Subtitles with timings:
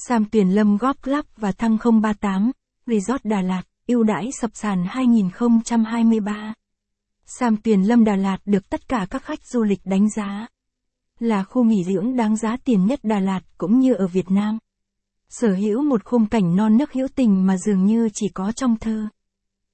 [0.00, 2.50] Sam Tuyền Lâm Golf Club và Thăng 038,
[2.86, 6.54] Resort Đà Lạt, ưu đãi sập sàn 2023.
[7.26, 10.46] Sam Tuyền Lâm Đà Lạt được tất cả các khách du lịch đánh giá
[11.18, 14.58] là khu nghỉ dưỡng đáng giá tiền nhất Đà Lạt cũng như ở Việt Nam.
[15.28, 18.76] Sở hữu một khung cảnh non nước hữu tình mà dường như chỉ có trong
[18.76, 19.08] thơ.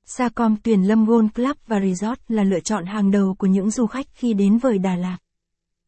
[0.04, 3.86] Sacom Tuyền Lâm Golf Club và Resort là lựa chọn hàng đầu của những du
[3.86, 5.18] khách khi đến với Đà Lạt.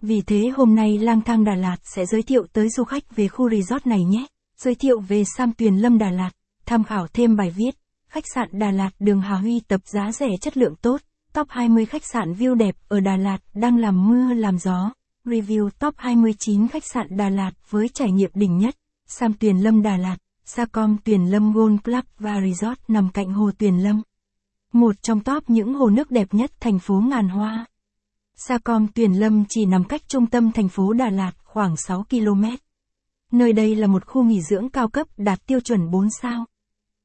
[0.03, 3.29] Vì thế hôm nay Lang Thang Đà Lạt sẽ giới thiệu tới du khách về
[3.29, 4.27] khu resort này nhé.
[4.59, 6.31] Giới thiệu về Sam Tuyền Lâm Đà Lạt,
[6.67, 7.71] tham khảo thêm bài viết,
[8.09, 11.01] khách sạn Đà Lạt đường Hà Huy tập giá rẻ chất lượng tốt,
[11.33, 14.93] top 20 khách sạn view đẹp ở Đà Lạt đang làm mưa làm gió.
[15.25, 18.77] Review top 29 khách sạn Đà Lạt với trải nghiệm đỉnh nhất,
[19.07, 23.51] Sam Tuyền Lâm Đà Lạt, Sacom Tuyền Lâm Golf Club và Resort nằm cạnh hồ
[23.59, 24.03] Tuyền Lâm.
[24.73, 27.67] Một trong top những hồ nước đẹp nhất thành phố ngàn hoa.
[28.39, 32.45] Sacom Tuyền Lâm chỉ nằm cách trung tâm thành phố Đà Lạt khoảng 6 km.
[33.33, 36.45] Nơi đây là một khu nghỉ dưỡng cao cấp đạt tiêu chuẩn 4 sao.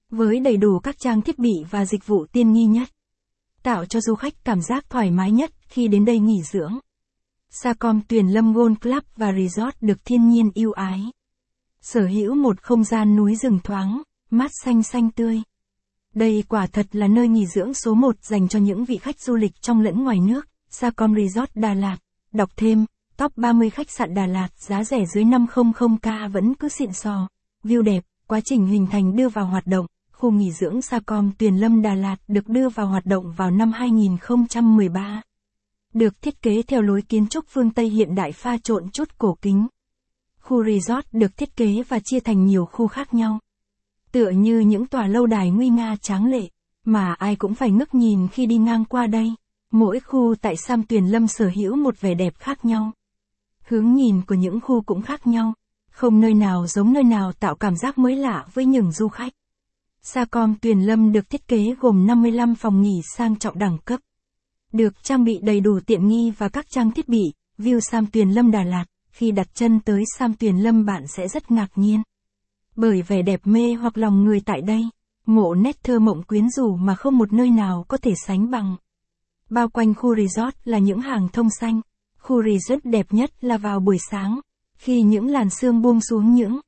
[0.10, 2.90] Với đầy đủ các trang thiết bị và dịch vụ tiên nghi nhất.
[3.64, 6.80] Tạo cho du khách cảm giác thoải mái nhất khi đến đây nghỉ dưỡng.
[7.50, 11.02] Sacom Tuyền Lâm Golf Club và Resort được thiên nhiên yêu ái.
[11.82, 15.42] Sở hữu một không gian núi rừng thoáng, mát xanh xanh tươi.
[16.14, 19.36] Đây quả thật là nơi nghỉ dưỡng số 1 dành cho những vị khách du
[19.36, 20.51] lịch trong lẫn ngoài nước.
[20.74, 21.98] Sacom Resort Đà Lạt.
[22.32, 22.86] Đọc thêm,
[23.18, 27.28] top 30 khách sạn Đà Lạt giá rẻ dưới 500k vẫn cứ xịn sò.
[27.64, 29.86] View đẹp, quá trình hình thành đưa vào hoạt động.
[30.12, 33.72] Khu nghỉ dưỡng Sacom Tuyền Lâm Đà Lạt được đưa vào hoạt động vào năm
[33.72, 35.22] 2013.
[35.94, 39.38] Được thiết kế theo lối kiến trúc phương Tây hiện đại pha trộn chút cổ
[39.42, 39.68] kính.
[40.40, 43.40] Khu resort được thiết kế và chia thành nhiều khu khác nhau.
[44.12, 46.50] Tựa như những tòa lâu đài nguy nga tráng lệ,
[46.86, 49.36] mà ai cũng phải ngước nhìn khi đi ngang qua đây.
[49.72, 52.92] Mỗi khu tại Sam Tuyền Lâm sở hữu một vẻ đẹp khác nhau.
[53.68, 55.54] Hướng nhìn của những khu cũng khác nhau.
[55.92, 59.34] Không nơi nào giống nơi nào tạo cảm giác mới lạ với những du khách.
[60.02, 64.00] Sacom Tuyền Lâm được thiết kế gồm 55 phòng nghỉ sang trọng đẳng cấp.
[64.74, 68.30] Được trang bị đầy đủ tiện nghi và các trang thiết bị, view Sam Tuyền
[68.30, 72.02] Lâm Đà Lạt, khi đặt chân tới Sam Tuyền Lâm bạn sẽ rất ngạc nhiên.
[72.76, 74.84] Bởi vẻ đẹp mê hoặc lòng người tại đây,
[75.26, 78.76] ngộ nét thơ mộng quyến rũ mà không một nơi nào có thể sánh bằng.
[79.52, 81.82] Bao quanh khu resort là những hàng thông xanh.
[82.20, 84.40] Khu resort đẹp nhất là vào buổi sáng,
[84.78, 86.60] khi những làn sương buông xuống những